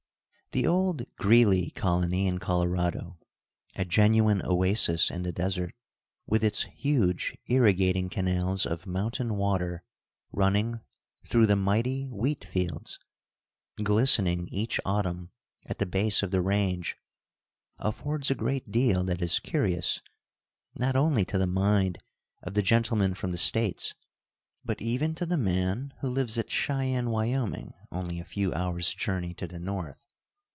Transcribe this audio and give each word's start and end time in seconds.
The 0.53 0.67
old 0.67 1.03
Greeley 1.15 1.69
Colony 1.69 2.27
in 2.27 2.37
Colorado, 2.37 3.17
a 3.77 3.85
genuine 3.85 4.41
oasis 4.43 5.09
in 5.09 5.23
the 5.23 5.31
desert, 5.31 5.73
with 6.27 6.43
its 6.43 6.63
huge 6.63 7.37
irrigating 7.47 8.09
canals 8.09 8.65
of 8.65 8.85
mountain 8.85 9.35
water 9.37 9.81
running 10.33 10.81
through 11.25 11.45
the 11.45 11.55
mighty 11.55 12.09
wheat 12.09 12.43
fields, 12.43 12.99
glistening 13.81 14.49
each 14.49 14.77
autumn 14.83 15.31
at 15.65 15.79
the 15.79 15.85
base 15.85 16.21
of 16.21 16.31
the 16.31 16.41
range, 16.41 16.97
affords 17.77 18.29
a 18.29 18.35
good 18.35 18.69
deal 18.69 19.05
that 19.05 19.21
is 19.21 19.39
curious, 19.39 20.01
not 20.75 20.97
only 20.97 21.23
to 21.23 21.37
the 21.37 21.47
mind 21.47 21.97
of 22.43 22.55
the 22.55 22.61
gentleman 22.61 23.13
from 23.13 23.31
the 23.31 23.37
States, 23.37 23.93
but 24.65 24.81
even 24.81 25.15
to 25.15 25.25
the 25.25 25.37
man 25.37 25.93
who 26.01 26.09
lives 26.09 26.37
at 26.37 26.49
Cheyenne, 26.49 27.05
W.T., 27.05 27.69
only 27.89 28.19
a 28.19 28.25
few 28.25 28.51
hours' 28.53 28.93
journey 28.93 29.33
to 29.35 29.47
the 29.47 29.57
north. 29.57 30.05